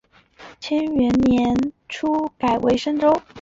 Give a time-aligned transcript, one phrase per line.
[0.59, 1.53] 干元初年
[1.87, 3.21] 复改置为深州。